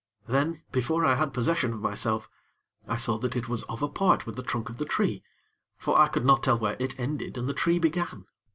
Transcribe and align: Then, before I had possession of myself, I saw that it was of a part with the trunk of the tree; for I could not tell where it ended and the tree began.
Then, 0.25 0.63
before 0.71 1.05
I 1.05 1.13
had 1.13 1.31
possession 1.31 1.73
of 1.73 1.79
myself, 1.79 2.27
I 2.87 2.97
saw 2.97 3.19
that 3.19 3.35
it 3.35 3.47
was 3.47 3.61
of 3.65 3.83
a 3.83 3.87
part 3.87 4.25
with 4.25 4.35
the 4.35 4.41
trunk 4.41 4.67
of 4.67 4.77
the 4.77 4.83
tree; 4.85 5.21
for 5.77 5.95
I 5.99 6.07
could 6.07 6.25
not 6.25 6.41
tell 6.41 6.57
where 6.57 6.75
it 6.79 6.99
ended 6.99 7.37
and 7.37 7.47
the 7.47 7.53
tree 7.53 7.77
began. 7.77 8.25